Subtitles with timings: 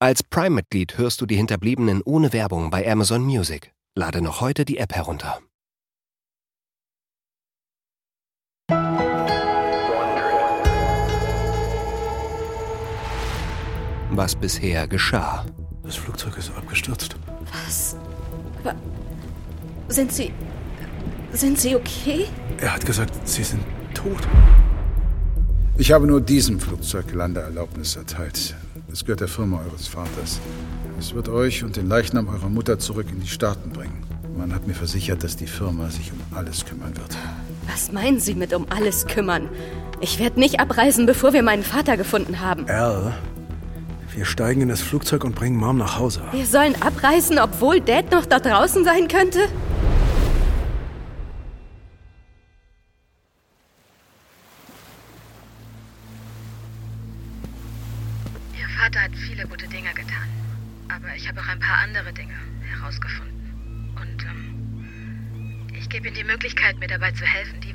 [0.00, 3.72] Als Prime-Mitglied hörst du die Hinterbliebenen ohne Werbung bei Amazon Music.
[3.96, 5.40] Lade noch heute die App herunter.
[14.10, 15.44] Was bisher geschah.
[15.82, 17.16] Das Flugzeug ist abgestürzt.
[17.52, 17.96] Was?
[18.62, 18.74] Wa-
[19.88, 20.32] Sind Sie.
[21.32, 22.26] Sind Sie okay?
[22.58, 23.62] Er hat gesagt, Sie sind
[23.94, 24.26] tot.
[25.76, 28.56] Ich habe nur diesem Flugzeug Landeerlaubnis erteilt.
[28.90, 30.40] Es gehört der Firma eures Vaters.
[30.98, 34.02] Es wird euch und den Leichnam eurer Mutter zurück in die Staaten bringen.
[34.36, 37.16] Man hat mir versichert, dass die Firma sich um alles kümmern wird.
[37.70, 39.50] Was meinen Sie mit um alles kümmern?
[40.00, 42.66] Ich werde nicht abreisen, bevor wir meinen Vater gefunden haben.
[42.68, 43.14] Al,
[44.14, 46.22] wir steigen in das Flugzeug und bringen Mom nach Hause.
[46.32, 49.40] Wir sollen abreisen, obwohl Dad noch da draußen sein könnte?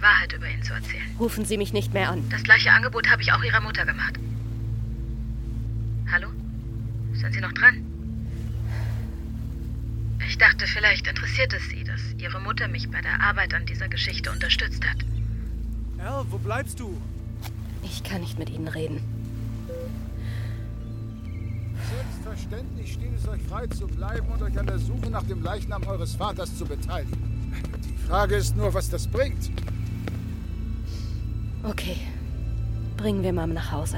[0.03, 1.03] Wahrheit über ihn zu erzählen.
[1.19, 2.23] Rufen Sie mich nicht mehr an.
[2.29, 4.19] Das gleiche Angebot habe ich auch Ihrer Mutter gemacht.
[6.11, 6.27] Hallo?
[7.13, 7.83] Sind Sie noch dran?
[10.27, 13.87] Ich dachte, vielleicht interessiert es Sie, dass Ihre Mutter mich bei der Arbeit an dieser
[13.87, 14.97] Geschichte unterstützt hat.
[15.99, 16.99] Al, wo bleibst du?
[17.81, 18.99] Ich kann nicht mit Ihnen reden.
[21.89, 25.83] Selbstverständlich steht es euch frei zu bleiben und euch an der Suche nach dem Leichnam
[25.83, 27.51] eures Vaters zu beteiligen.
[27.85, 29.51] Die Frage ist nur, was das bringt.
[31.63, 31.97] Okay.
[32.97, 33.97] Bringen wir Mom nach Hause.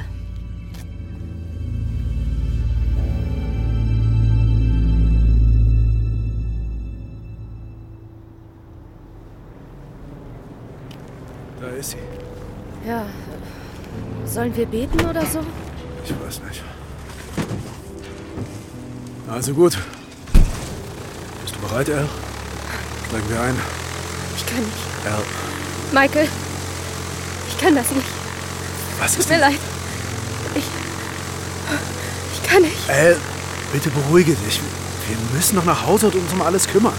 [11.60, 11.98] Da ist sie.
[12.88, 13.06] Ja.
[14.26, 15.40] Sollen wir beten oder so?
[16.04, 16.64] Ich weiß nicht.
[19.28, 19.78] Also gut.
[21.42, 22.08] Bist du bereit, Al?
[23.08, 23.56] Steigen wir ein.
[24.38, 25.06] Ich kann nicht.
[25.06, 25.24] Al,
[25.92, 26.28] Michael,
[27.56, 28.08] ich kann das nicht.
[29.00, 29.52] was Tut ist mir denn?
[29.52, 29.60] leid.
[30.56, 30.64] Ich.
[32.34, 32.90] Ich kann nicht.
[32.90, 33.18] Al,
[33.74, 34.60] bitte beruhige dich.
[35.08, 36.94] Wir müssen noch nach Hause und uns um alles kümmern.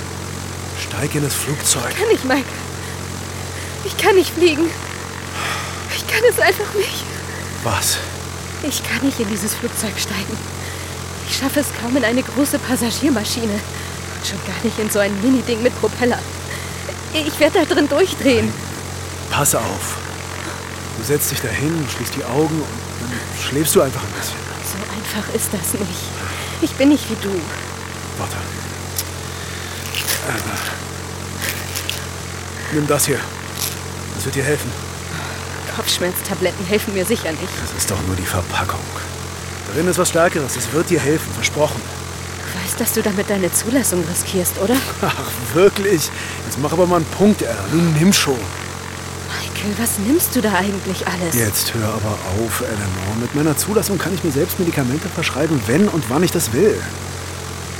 [0.88, 1.84] Steig in das Flugzeug.
[1.90, 2.44] Ich kann nicht, Michael.
[3.84, 4.66] Ich kann nicht fliegen.
[5.96, 7.04] Ich kann es einfach nicht.
[7.62, 7.98] Was?
[8.62, 10.36] Ich kann nicht in dieses Flugzeug steigen.
[11.28, 13.52] Ich schaffe es kaum in eine große Passagiermaschine.
[13.54, 16.18] Und schon gar nicht in so ein Mini-Ding mit Propeller.
[17.12, 18.52] Ich werde da drin durchdrehen.
[19.30, 19.95] Pass auf.
[21.06, 22.66] Setzt dich dahin, schließt die Augen und
[23.00, 23.12] dann
[23.48, 24.36] schläfst du einfach ein bisschen.
[24.66, 26.00] So einfach ist das nicht.
[26.62, 27.30] Ich bin nicht wie du.
[28.18, 28.34] Warte.
[30.28, 30.40] Äh,
[32.74, 33.20] Nimm das hier.
[34.16, 34.68] Das wird dir helfen.
[35.76, 37.52] Kopfschmerztabletten helfen mir sicher nicht.
[37.62, 38.80] Das ist doch nur die Verpackung.
[39.68, 40.56] Darin ist was Stärkeres.
[40.56, 41.32] Es wird dir helfen.
[41.34, 41.80] Versprochen.
[42.52, 44.74] Du weißt, dass du damit deine Zulassung riskierst, oder?
[45.02, 45.14] Ach,
[45.54, 46.10] wirklich?
[46.46, 47.54] Jetzt mach aber mal einen Punkt, R.
[47.72, 48.38] Nun nimm schon.
[49.66, 51.34] Michael, was nimmst du da eigentlich alles?
[51.34, 53.16] Jetzt hör aber auf, Eleanor.
[53.20, 56.80] Mit meiner Zulassung kann ich mir selbst Medikamente verschreiben, wenn und wann ich das will.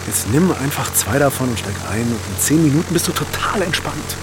[0.06, 3.62] Jetzt nimm einfach zwei davon und steig ein und in zehn Minuten bist du total
[3.62, 4.16] entspannt.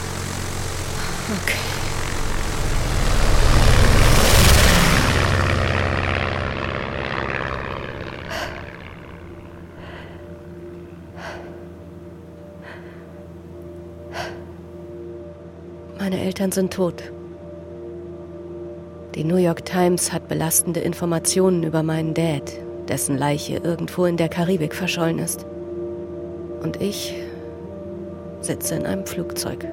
[1.43, 1.57] Okay.
[15.97, 17.12] Meine Eltern sind tot.
[19.15, 22.51] Die New York Times hat belastende Informationen über meinen Dad,
[22.87, 25.45] dessen Leiche irgendwo in der Karibik verschollen ist.
[26.63, 27.13] Und ich
[28.41, 29.67] sitze in einem Flugzeug.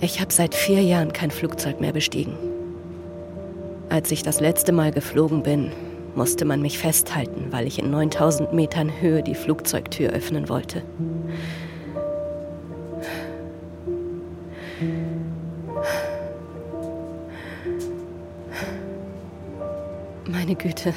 [0.00, 2.32] Ich habe seit vier Jahren kein Flugzeug mehr bestiegen.
[3.90, 5.72] Als ich das letzte Mal geflogen bin,
[6.14, 10.82] musste man mich festhalten, weil ich in 9000 Metern Höhe die Flugzeugtür öffnen wollte.
[20.32, 20.94] Meine Güte,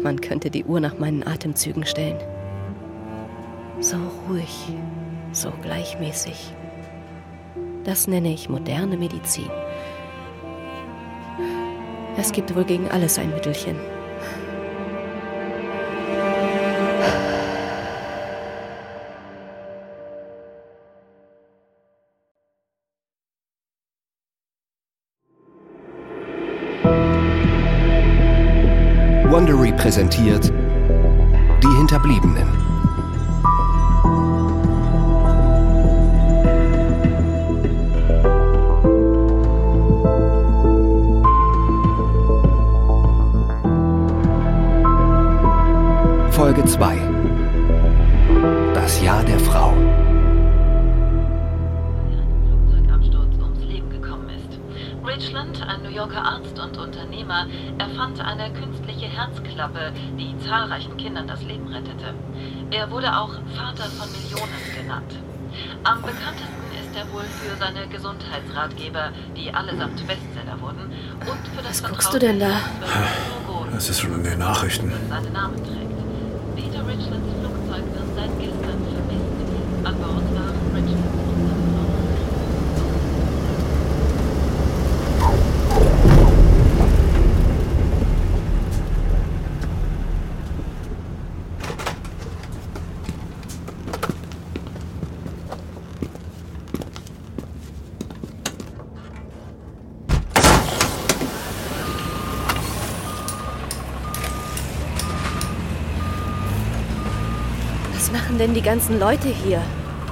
[0.00, 2.18] man könnte die Uhr nach meinen Atemzügen stellen.
[3.80, 3.96] So
[4.28, 4.68] ruhig,
[5.32, 6.54] so gleichmäßig.
[7.82, 9.50] Das nenne ich moderne Medizin.
[12.16, 13.76] Es gibt wohl gegen alles ein Mittelchen.
[29.38, 30.52] Wondery präsentiert
[31.62, 32.48] Die Hinterbliebenen.
[46.32, 46.96] Folge 2.
[48.74, 49.72] Das Jahr der Frau.
[55.06, 57.46] Richland, ein New Yorker Arzt und Unternehmer,
[57.78, 62.14] erfand eine künstliche Herzklappe, die zahlreichen Kindern das Leben rettete.
[62.70, 65.12] Er wurde auch Vater von Millionen genannt.
[65.84, 71.82] Am bekanntesten ist er wohl für seine Gesundheitsratgeber, die allesamt Bestseller wurden, und für das
[71.82, 72.60] Was guckst du denn da?
[73.72, 74.92] Das ist schon in den Nachrichten.
[75.08, 76.56] seinen Namen trägt.
[76.56, 79.84] Peter Richlands Flugzeug wird seit gestern vermisst.
[79.84, 81.88] An Bord waren Richlands und seine Frau.
[108.10, 109.60] Was machen denn die ganzen Leute hier?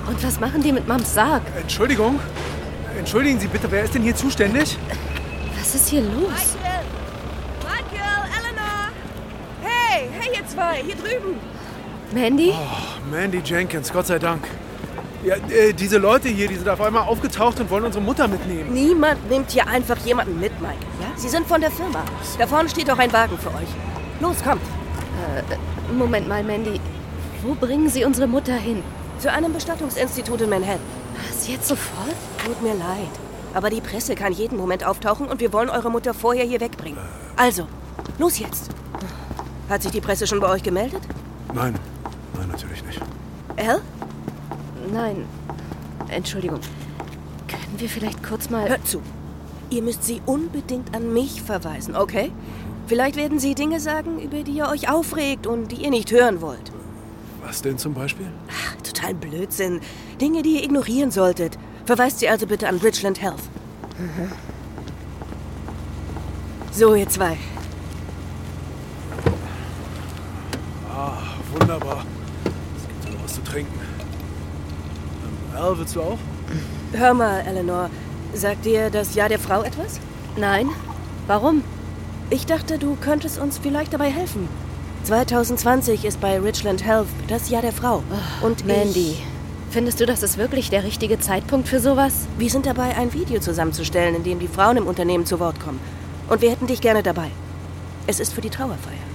[0.07, 1.41] Und was machen die mit Mams Sarg?
[1.59, 2.21] Entschuldigung.
[2.99, 4.77] Entschuldigen Sie bitte, wer ist denn hier zuständig?
[5.59, 6.29] Was ist hier los?
[6.29, 6.85] Michael!
[7.63, 8.29] Michael!
[8.39, 8.91] Eleanor!
[9.63, 10.11] Hey!
[10.13, 10.83] Hey, ihr zwei!
[10.85, 11.41] Hier drüben!
[12.13, 12.53] Mandy?
[13.11, 14.45] Mandy Jenkins, Gott sei Dank.
[15.25, 18.75] Ja, äh, diese Leute hier, die sind auf einmal aufgetaucht und wollen unsere Mutter mitnehmen.
[18.75, 20.77] Niemand nimmt hier einfach jemanden mit, Michael.
[21.01, 21.07] Ja?
[21.17, 22.05] Sie sind von der Firma.
[22.39, 23.69] Da vorne steht auch ein Wagen für euch.
[24.21, 24.61] Los, kommt!
[25.97, 26.79] Moment mal, Mandy.
[27.43, 28.83] Wo bringen Sie unsere Mutter hin?
[29.19, 30.81] Zu einem Bestattungsinstitut in Manhattan.
[31.29, 32.15] Was, jetzt sofort?
[32.45, 33.11] Tut mir leid.
[33.55, 36.99] Aber die Presse kann jeden Moment auftauchen und wir wollen eure Mutter vorher hier wegbringen.
[37.37, 37.67] Also,
[38.19, 38.71] los jetzt!
[39.69, 41.03] Hat sich die Presse schon bei euch gemeldet?
[41.55, 41.75] Nein,
[42.37, 43.01] nein, natürlich nicht.
[43.57, 43.81] Al?
[44.93, 45.25] Nein.
[46.09, 46.61] Entschuldigung.
[47.49, 48.69] Können wir vielleicht kurz mal...
[48.69, 49.03] Hört zu.
[49.71, 52.31] Ihr müsst sie unbedingt an mich verweisen, okay?
[52.87, 56.41] Vielleicht werden sie Dinge sagen, über die ihr euch aufregt und die ihr nicht hören
[56.41, 56.73] wollt.
[57.47, 58.27] Was denn zum Beispiel?
[58.51, 59.81] Ach, total Blödsinn.
[60.21, 61.57] Dinge, die ihr ignorieren solltet.
[61.85, 63.43] Verweist sie also bitte an Richland Health.
[66.73, 67.39] So, ihr zwei.
[70.93, 71.19] Ah,
[71.53, 72.05] wunderbar.
[72.77, 73.79] Es gibt ja noch was zu trinken.
[75.55, 76.19] Ähm, Al, willst du auch?
[76.93, 77.91] Hör mal, Eleanor.
[78.35, 80.01] Sagt dir das Jahr der Frau etwas?
[80.37, 80.69] Nein?
[81.29, 81.63] Warum?
[82.29, 84.49] Ich dachte, du könntest uns vielleicht dabei helfen.
[85.07, 88.03] 2020 ist bei Richland Health das Jahr der Frau.
[88.43, 89.23] Und Mandy, Ich,
[89.71, 92.27] findest du, das ist wirklich der richtige Zeitpunkt für sowas?
[92.39, 95.79] wir sind dabei, ein Video zusammenzustellen, in dem die Frauen im Unternehmen zu Wort kommen.
[96.29, 97.29] Und wir hätten dich gerne dabei.
[98.09, 99.07] Es ist für die Trauerfeier.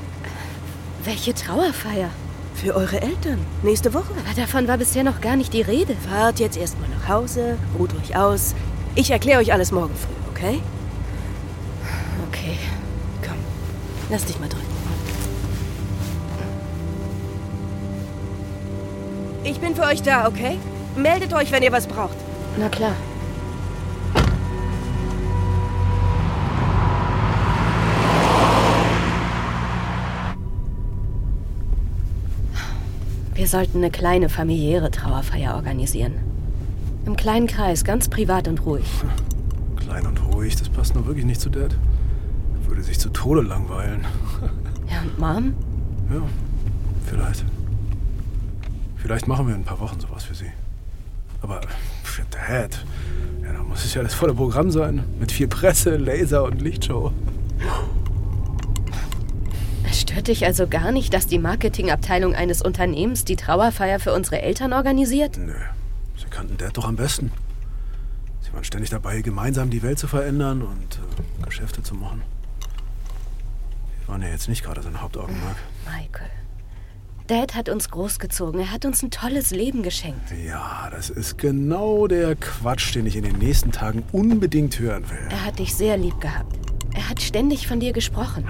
[1.04, 2.10] Welche Trauerfeier?
[2.56, 3.40] Für eure Eltern.
[3.62, 4.14] Nächste Woche.
[4.26, 5.98] Aber davon war bisher noch gar nicht die Rede.
[6.10, 8.56] Fahrt jetzt erstmal nach Hause, ruht euch aus.
[8.96, 10.62] Ich erkläre euch alles morgen früh, okay?
[12.30, 12.58] Okay.
[13.22, 13.38] Komm,
[14.10, 14.61] lass dich mal drücken.
[19.44, 20.58] Ich bin für euch da, okay?
[20.96, 22.18] Meldet euch, wenn ihr was braucht.
[22.58, 22.94] Na klar.
[33.34, 36.14] Wir sollten eine kleine familiäre Trauerfeier organisieren.
[37.08, 38.86] Im kleinen Kreis, ganz privat und ruhig.
[39.78, 41.76] Klein und ruhig, das passt nur wirklich nicht zu Dad.
[42.62, 44.06] Er würde sich zu Tode langweilen.
[44.88, 45.54] Ja, und Mom?
[46.14, 46.22] Ja,
[47.08, 47.44] vielleicht.
[49.02, 50.52] Vielleicht machen wir in ein paar Wochen sowas für sie.
[51.42, 51.62] Aber
[52.04, 52.86] für Dad,
[53.44, 55.04] ja, da muss es ja das volle Programm sein.
[55.20, 57.12] Mit viel Presse, Laser und Lichtshow.
[59.90, 64.42] Es stört dich also gar nicht, dass die Marketingabteilung eines Unternehmens die Trauerfeier für unsere
[64.42, 65.38] Eltern organisiert?
[65.38, 65.56] Nö,
[66.16, 67.32] sie kannten Dad doch am besten.
[68.42, 71.00] Sie waren ständig dabei, gemeinsam die Welt zu verändern und
[71.42, 72.22] äh, Geschäfte zu machen.
[74.04, 75.58] Die waren ja jetzt nicht gerade sein Hauptaugenmerk.
[75.86, 76.30] Michael.
[77.32, 78.60] Dad hat uns großgezogen.
[78.60, 80.34] Er hat uns ein tolles Leben geschenkt.
[80.46, 85.30] Ja, das ist genau der Quatsch, den ich in den nächsten Tagen unbedingt hören will.
[85.30, 86.54] Er hat dich sehr lieb gehabt.
[86.94, 88.44] Er hat ständig von dir gesprochen.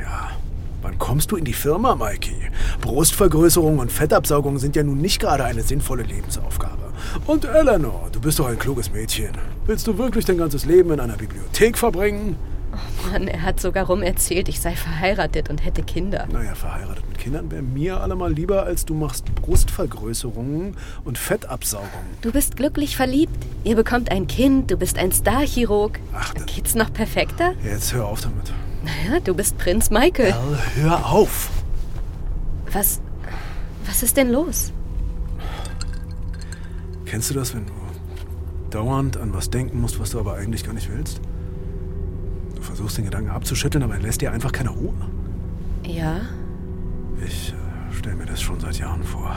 [0.00, 0.30] Ja.
[0.80, 2.40] Wann kommst du in die Firma, Mikey?
[2.80, 6.90] Brustvergrößerung und Fettabsaugung sind ja nun nicht gerade eine sinnvolle Lebensaufgabe.
[7.26, 9.32] Und Eleanor, du bist doch ein kluges Mädchen.
[9.66, 12.36] Willst du wirklich dein ganzes Leben in einer Bibliothek verbringen?
[13.10, 16.26] Mann, er hat sogar rum erzählt, ich sei verheiratet und hätte Kinder.
[16.30, 21.88] Naja, verheiratet mit Kindern wäre mir allemal lieber, als du machst Brustvergrößerungen und Fettabsaugung.
[22.20, 23.34] Du bist glücklich verliebt.
[23.64, 25.98] Ihr bekommt ein Kind, du bist ein Starchirurg.
[26.14, 27.54] Ach, das- Geht's noch perfekter?
[27.64, 28.52] Jetzt hör auf damit.
[28.84, 30.32] Naja, du bist Prinz Michael.
[30.32, 31.50] Al, hör auf!
[32.72, 33.00] Was.
[33.86, 34.72] Was ist denn los?
[37.06, 37.72] Kennst du das, wenn du
[38.70, 41.20] dauernd an was denken musst, was du aber eigentlich gar nicht willst?
[42.78, 44.94] Du versuchst den Gedanken abzuschütteln, aber er lässt dir einfach keine Ruhe.
[45.84, 46.20] Ja?
[47.26, 47.52] Ich.
[47.90, 49.34] stelle mir das schon seit Jahren vor.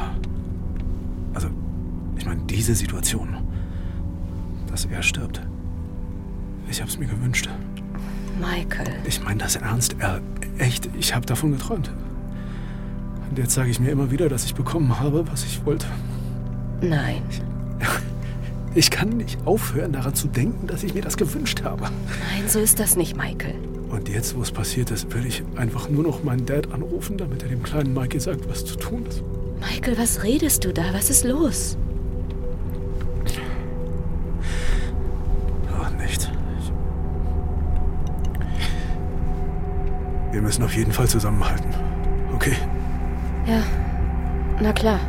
[1.33, 1.47] Also,
[2.19, 3.37] ich meine, diese Situation.
[4.67, 5.41] Dass er stirbt.
[6.69, 7.49] Ich hab's mir gewünscht.
[8.39, 8.93] Michael.
[9.07, 9.95] Ich meine das ernst.
[9.97, 10.21] Er,
[10.59, 11.89] echt, ich habe davon geträumt.
[13.27, 15.87] Und jetzt sage ich mir immer wieder, dass ich bekommen habe, was ich wollte.
[16.79, 17.23] Nein.
[18.73, 21.83] Ich kann nicht aufhören, daran zu denken, dass ich mir das gewünscht habe.
[21.83, 23.55] Nein, so ist das nicht, Michael.
[23.89, 27.43] Und jetzt, wo es passiert ist, will ich einfach nur noch meinen Dad anrufen, damit
[27.43, 29.21] er dem kleinen Mikey sagt, was zu tun ist.
[29.59, 30.93] Michael, was redest du da?
[30.93, 31.77] Was ist los?
[35.77, 36.29] Ach, nichts.
[36.59, 36.71] Ich
[40.31, 41.73] Wir müssen auf jeden Fall zusammenhalten.
[42.33, 42.55] Okay?
[43.45, 43.61] Ja,
[44.61, 45.01] na klar.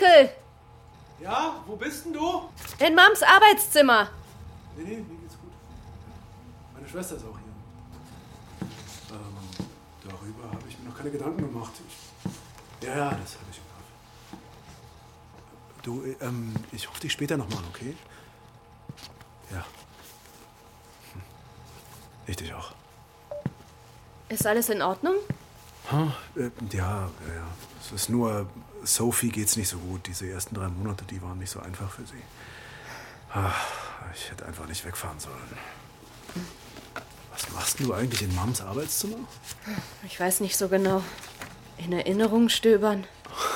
[0.00, 0.30] Michael!
[1.20, 2.48] Ja, wo bist denn du?
[2.78, 4.08] In Mams Arbeitszimmer.
[4.76, 5.52] Nee, nee, mir geht's gut.
[6.74, 9.16] Meine Schwester ist auch hier.
[9.16, 9.66] Ähm,
[10.08, 11.72] darüber habe ich mir noch keine Gedanken gemacht.
[11.86, 14.42] Ich, ja, ja, das habe ich im Kopf.
[15.82, 17.94] Du, äh, ähm, ich rufe dich später nochmal okay?
[19.50, 19.64] Ja.
[21.12, 21.22] Hm.
[22.26, 22.72] Ich dich auch.
[24.30, 25.16] Ist alles in Ordnung?
[25.92, 27.46] Ha, äh, ja, ja, ja.
[27.80, 28.46] Es ist nur,
[28.84, 30.06] Sophie geht's nicht so gut.
[30.06, 32.22] Diese ersten drei Monate, die waren nicht so einfach für sie.
[33.32, 33.52] Ah,
[34.14, 35.36] ich hätte einfach nicht wegfahren sollen.
[37.32, 39.18] Was machst du eigentlich in Mams Arbeitszimmer?
[40.04, 41.02] Ich weiß nicht so genau.
[41.78, 43.06] In Erinnerung stöbern.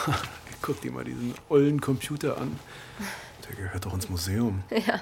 [0.63, 2.59] Guck dir mal diesen ollen Computer an.
[3.49, 4.63] Der gehört doch ins Museum.
[4.71, 5.01] Ja.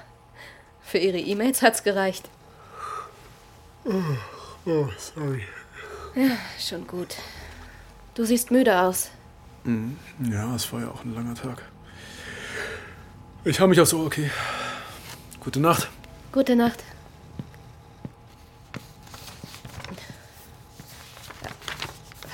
[0.85, 2.29] Für ihre E-Mails hat's gereicht.
[3.85, 5.43] Oh, sorry.
[6.15, 7.17] Ja, schon gut.
[8.15, 9.11] Du siehst müde aus.
[9.65, 9.97] Mhm.
[10.31, 11.63] Ja, es war ja auch ein langer Tag.
[13.45, 14.31] Ich habe mich auch so okay.
[15.41, 15.89] Gute Nacht.
[16.33, 16.83] Gute Nacht.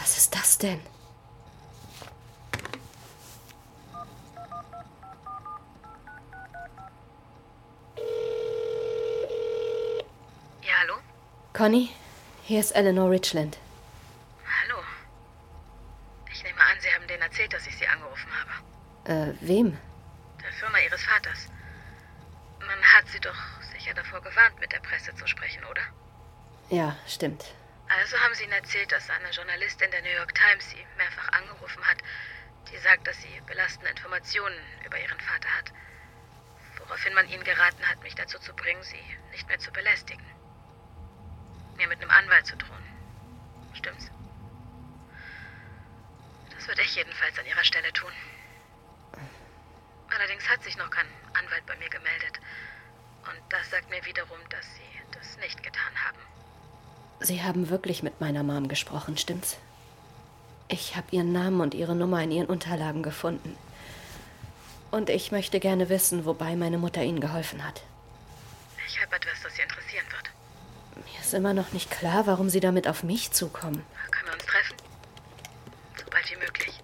[0.00, 0.80] Was ist das denn?
[10.62, 10.94] Ja, hallo?
[11.52, 11.90] Conny,
[12.44, 13.58] hier ist Eleanor Richland.
[17.28, 18.52] Erzählt, dass ich Sie angerufen habe.
[19.12, 19.78] Äh, wem?
[20.42, 21.48] Der Firma Ihres Vaters.
[22.60, 23.36] Man hat Sie doch
[23.72, 25.82] sicher davor gewarnt, mit der Presse zu sprechen, oder?
[26.70, 27.44] Ja, stimmt.
[27.88, 31.82] Also haben Sie Ihnen erzählt, dass eine Journalistin der New York Times Sie mehrfach angerufen
[31.84, 31.98] hat,
[32.70, 35.72] die sagt, dass sie belastende Informationen über Ihren Vater hat.
[36.78, 40.24] Woraufhin man Ihnen geraten hat, mich dazu zu bringen, Sie nicht mehr zu belästigen.
[41.76, 42.84] Mir mit einem Anwalt zu drohen.
[43.74, 44.10] Stimmt's?
[46.68, 48.10] Das würde ich jedenfalls an Ihrer Stelle tun.
[50.14, 52.38] Allerdings hat sich noch kein Anwalt bei mir gemeldet.
[53.22, 56.18] Und das sagt mir wiederum, dass Sie das nicht getan haben.
[57.20, 59.56] Sie haben wirklich mit meiner Mom gesprochen, stimmt's?
[60.68, 63.56] Ich habe ihren Namen und ihre Nummer in ihren Unterlagen gefunden.
[64.90, 67.82] Und ich möchte gerne wissen, wobei meine Mutter Ihnen geholfen hat.
[68.86, 71.06] Ich habe etwas, das Sie interessieren wird.
[71.06, 73.82] Mir ist immer noch nicht klar, warum Sie damit auf mich zukommen.
[74.10, 74.76] Können wir uns treffen?
[75.96, 76.74] Sobald wie möglich.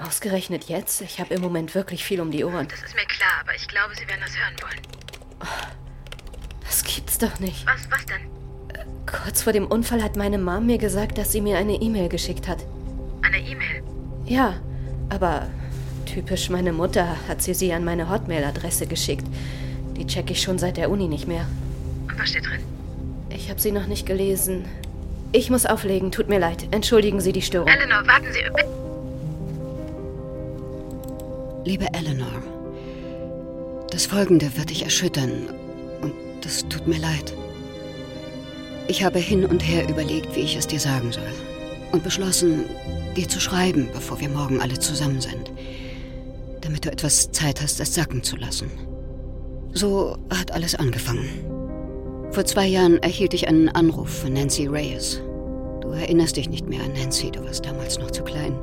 [0.00, 1.00] Ausgerechnet jetzt?
[1.00, 2.68] Ich habe im Moment wirklich viel um die Ohren.
[2.68, 4.80] Das ist mir klar, aber ich glaube, Sie werden das hören wollen.
[6.64, 7.66] Das gibt's doch nicht.
[7.66, 8.38] Was, was denn?
[9.06, 12.46] Kurz vor dem Unfall hat meine Mom mir gesagt, dass sie mir eine E-Mail geschickt
[12.46, 12.58] hat.
[13.22, 13.82] Eine E-Mail.
[14.26, 14.54] Ja,
[15.08, 15.48] aber
[16.04, 19.26] typisch meine Mutter hat sie sie an meine Hotmail-Adresse geschickt.
[19.96, 21.46] Die checke ich schon seit der Uni nicht mehr.
[22.06, 22.62] Und was steht drin?
[23.30, 24.66] Ich habe sie noch nicht gelesen.
[25.32, 26.68] Ich muss auflegen, tut mir leid.
[26.70, 27.68] Entschuldigen Sie die Störung.
[27.68, 28.40] Eleanor, warten Sie.
[28.54, 28.67] Bitte.
[31.68, 32.42] Liebe Eleanor,
[33.90, 35.50] das Folgende wird dich erschüttern
[36.00, 37.34] und das tut mir leid.
[38.86, 41.30] Ich habe hin und her überlegt, wie ich es dir sagen soll
[41.92, 42.64] und beschlossen,
[43.18, 45.52] dir zu schreiben, bevor wir morgen alle zusammen sind,
[46.62, 48.70] damit du etwas Zeit hast, es sacken zu lassen.
[49.74, 51.28] So hat alles angefangen.
[52.30, 55.20] Vor zwei Jahren erhielt ich einen Anruf von Nancy Reyes.
[55.88, 58.54] Du erinnerst dich nicht mehr an Nancy, du warst damals noch zu klein.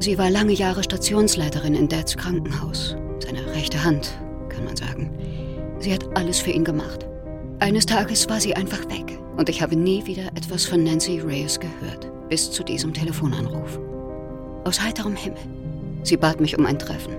[0.00, 2.96] Sie war lange Jahre Stationsleiterin in Dads Krankenhaus.
[3.18, 5.10] Seine rechte Hand, kann man sagen.
[5.78, 7.06] Sie hat alles für ihn gemacht.
[7.58, 11.60] Eines Tages war sie einfach weg und ich habe nie wieder etwas von Nancy Reyes
[11.60, 13.78] gehört, bis zu diesem Telefonanruf.
[14.64, 15.42] Aus heiterem Himmel.
[16.02, 17.12] Sie bat mich um ein Treffen.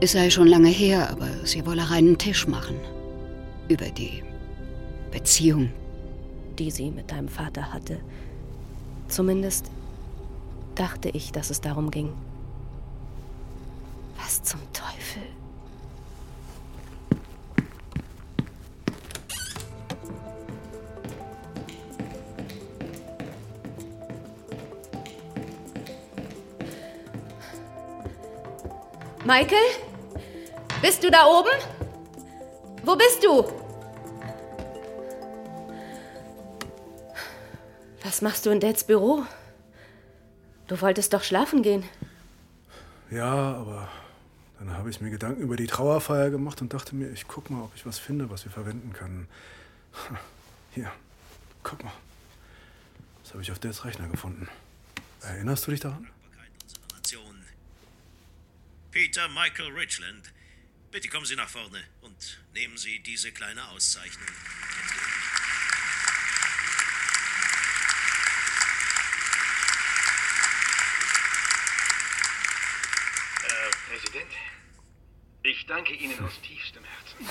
[0.00, 2.76] Es sei schon lange her, aber sie wolle reinen Tisch machen.
[3.68, 4.22] Über die
[5.10, 5.70] Beziehung,
[6.58, 8.00] die sie mit deinem Vater hatte.
[9.08, 9.70] Zumindest
[10.74, 12.12] dachte ich, dass es darum ging.
[14.16, 15.22] Was zum Teufel?
[29.24, 29.56] Michael?
[30.82, 31.48] Bist du da oben?
[32.84, 33.63] Wo bist du?
[38.14, 39.26] Was machst du in Dads Büro?
[40.68, 41.82] Du wolltest doch schlafen gehen.
[43.10, 43.90] Ja, aber
[44.60, 47.64] dann habe ich mir Gedanken über die Trauerfeier gemacht und dachte mir, ich guck mal,
[47.64, 49.26] ob ich was finde, was wir verwenden können.
[50.74, 50.92] Hier,
[51.64, 51.92] guck mal.
[53.24, 54.48] Das habe ich auf Dads Rechner gefunden.
[55.22, 56.06] Erinnerst du dich daran?
[58.92, 60.32] Peter Michael Richland,
[60.92, 64.28] bitte kommen Sie nach vorne und nehmen Sie diese kleine Auszeichnung.
[74.14, 74.32] Präsident,
[75.42, 77.28] ich danke Ihnen aus tiefstem Herzen.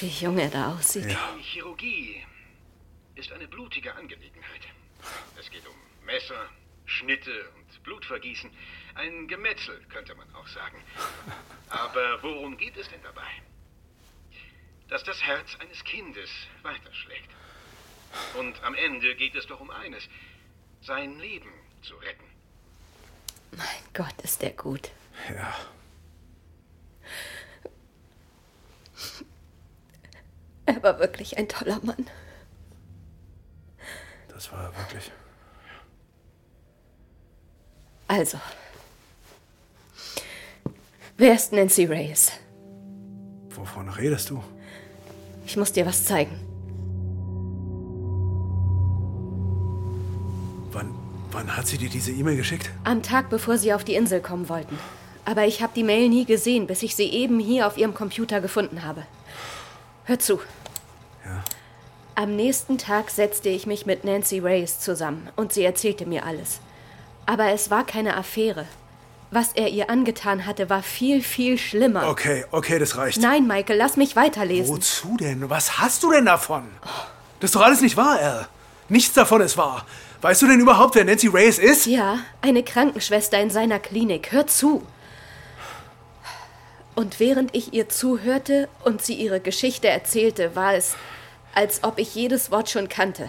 [0.00, 1.06] Wie jung er da aussieht.
[1.06, 1.34] Ja.
[1.38, 2.22] Die Chirurgie
[3.14, 4.60] ist eine blutige Angelegenheit.
[5.40, 6.50] Es geht um Messer,
[6.84, 8.50] Schnitte und Blutvergießen.
[8.96, 10.76] Ein Gemetzel, könnte man auch sagen.
[11.70, 13.30] Aber worum geht es denn dabei?
[14.88, 16.28] Dass das Herz eines Kindes
[16.62, 17.30] weiterschlägt.
[18.34, 20.06] Und am Ende geht es doch um eines,
[20.82, 22.26] sein Leben zu retten.
[23.52, 24.90] Mein Gott, ist der gut.
[25.30, 25.54] Ja.
[30.66, 32.06] Er war wirklich ein toller Mann.
[34.28, 35.10] Das war er wirklich.
[38.08, 38.38] Also,
[41.16, 42.32] wer ist Nancy Reyes?
[43.50, 44.42] Wovon redest du?
[45.46, 46.38] Ich muss dir was zeigen.
[50.72, 50.94] Wann,
[51.30, 52.70] wann hat sie dir diese E-Mail geschickt?
[52.84, 54.78] Am Tag, bevor sie auf die Insel kommen wollten.
[55.24, 58.40] Aber ich habe die Mail nie gesehen, bis ich sie eben hier auf ihrem Computer
[58.40, 59.06] gefunden habe.
[60.04, 60.40] Hör zu.
[61.24, 61.42] Ja.
[62.14, 66.60] Am nächsten Tag setzte ich mich mit Nancy Reyes zusammen und sie erzählte mir alles.
[67.26, 68.66] Aber es war keine Affäre.
[69.30, 72.08] Was er ihr angetan hatte, war viel, viel schlimmer.
[72.08, 73.20] Okay, okay, das reicht.
[73.20, 74.76] Nein, Michael, lass mich weiterlesen.
[74.76, 75.50] Wozu denn?
[75.50, 76.68] Was hast du denn davon?
[77.40, 78.46] Das ist doch alles nicht wahr, Al.
[78.88, 79.86] Nichts davon ist wahr.
[80.20, 81.86] Weißt du denn überhaupt, wer Nancy Reyes ist?
[81.86, 84.30] Ja, eine Krankenschwester in seiner Klinik.
[84.30, 84.86] Hör zu.
[86.94, 90.94] Und während ich ihr zuhörte und sie ihre Geschichte erzählte, war es,
[91.54, 93.28] als ob ich jedes Wort schon kannte.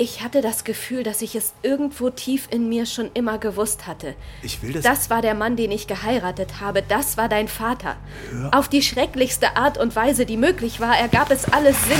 [0.00, 4.14] Ich hatte das Gefühl, dass ich es irgendwo tief in mir schon immer gewusst hatte.
[4.42, 4.84] Ich will das.
[4.84, 6.82] Das war der Mann, den ich geheiratet habe.
[6.82, 7.96] Das war dein Vater.
[8.30, 8.54] Hör.
[8.54, 11.98] Auf die schrecklichste Art und Weise, die möglich war, ergab es alles Sinn.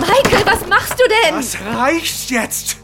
[0.00, 1.36] Michael, was machst du denn?
[1.36, 2.78] Was reicht jetzt?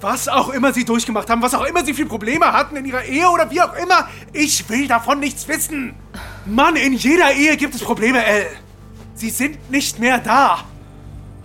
[0.00, 3.04] Was auch immer sie durchgemacht haben, was auch immer sie für Probleme hatten in ihrer
[3.04, 5.94] Ehe oder wie auch immer, ich will davon nichts wissen.
[6.44, 8.46] Mann, in jeder Ehe gibt es Probleme, Elle.
[9.14, 10.64] Sie sind nicht mehr da.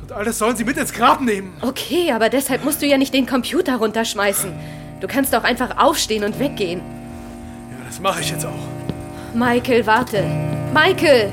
[0.01, 1.53] Und alles sollen sie mit ins Grab nehmen.
[1.61, 4.51] Okay, aber deshalb musst du ja nicht den Computer runterschmeißen.
[4.99, 6.79] Du kannst doch einfach aufstehen und weggehen.
[6.79, 9.33] Ja, das mache ich jetzt auch.
[9.33, 10.25] Michael, warte.
[10.73, 11.31] Michael!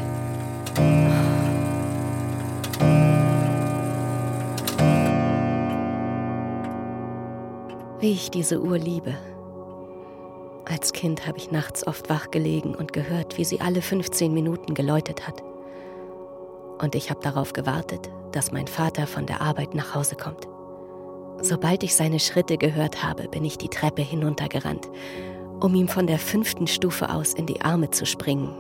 [8.00, 9.16] Wie ich diese Uhr liebe.
[10.64, 14.74] Als Kind habe ich nachts oft wach gelegen und gehört, wie sie alle 15 Minuten
[14.74, 15.42] geläutet hat.
[16.80, 20.46] Und ich habe darauf gewartet, dass mein Vater von der Arbeit nach Hause kommt.
[21.40, 24.88] Sobald ich seine Schritte gehört habe, bin ich die Treppe hinuntergerannt,
[25.58, 28.54] um ihm von der fünften Stufe aus in die Arme zu springen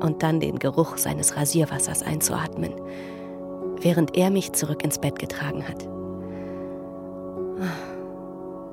[0.00, 2.72] und dann den Geruch seines Rasierwassers einzuatmen,
[3.80, 5.88] während er mich zurück ins Bett getragen hat.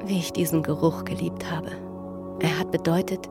[0.06, 1.72] Wie ich diesen Geruch geliebt habe.
[2.40, 3.30] Er hat bedeutet,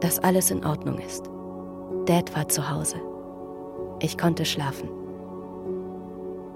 [0.00, 1.30] dass alles in Ordnung ist.
[2.06, 2.96] Dad war zu Hause.
[4.00, 4.88] Ich konnte schlafen.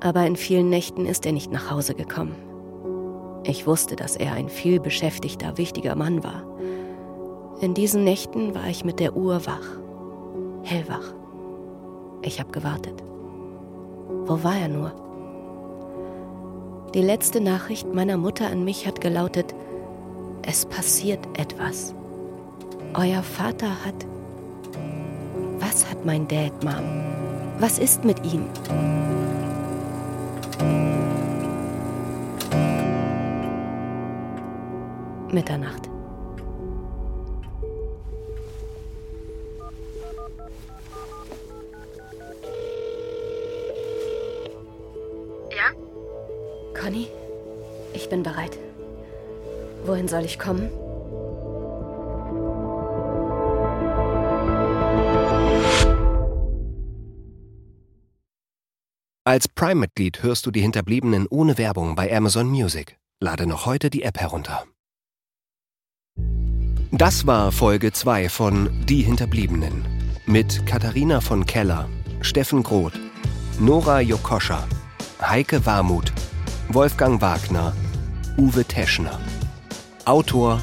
[0.00, 2.34] Aber in vielen Nächten ist er nicht nach Hause gekommen.
[3.44, 6.44] Ich wusste, dass er ein viel beschäftigter, wichtiger Mann war.
[7.60, 9.78] In diesen Nächten war ich mit der Uhr wach.
[10.64, 11.14] Hellwach.
[12.22, 13.02] Ich habe gewartet.
[14.24, 14.92] Wo war er nur?
[16.94, 19.54] Die letzte Nachricht meiner Mutter an mich hat gelautet,
[20.42, 21.94] es passiert etwas.
[22.92, 23.94] Euer Vater hat...
[25.58, 26.84] Was hat mein Dad, Mom?
[27.58, 28.44] Was ist mit ihm?
[35.32, 35.88] Mitternacht.
[46.82, 47.06] Conny,
[47.94, 48.58] ich bin bereit.
[49.84, 50.68] Wohin soll ich kommen?
[59.24, 62.96] Als Prime-Mitglied hörst du die Hinterbliebenen ohne Werbung bei Amazon Music.
[63.20, 64.64] Lade noch heute die App herunter.
[66.90, 69.84] Das war Folge 2 von Die Hinterbliebenen
[70.26, 71.88] mit Katharina von Keller,
[72.22, 72.98] Steffen Groth,
[73.60, 74.66] Nora Jokoscha,
[75.20, 76.12] Heike Warmuth,
[76.74, 77.74] Wolfgang Wagner,
[78.38, 79.20] Uwe Teschner.
[80.06, 80.58] Autor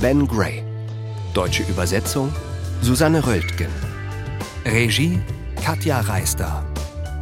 [0.00, 0.64] Ben Gray.
[1.32, 2.32] Deutsche Übersetzung
[2.80, 3.68] Susanne Röltgen.
[4.64, 5.20] Regie
[5.62, 6.64] Katja Reister.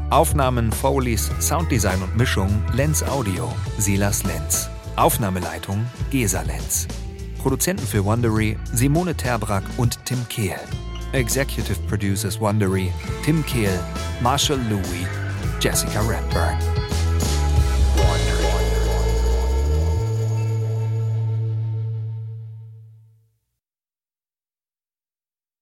[0.08, 4.70] Aufnahmen, Foleys, Sounddesign und Mischung Lenz Audio, Silas Lenz.
[4.96, 6.88] Aufnahmeleitung Gesa Lenz.
[7.42, 10.56] Produzenten für Wondery Simone Terbrack und Tim Kehl.
[11.12, 12.92] Executive Producers Wondery
[13.24, 13.78] Tim Kehl,
[14.22, 15.06] Marshall Louis,
[15.60, 16.56] Jessica Redburn.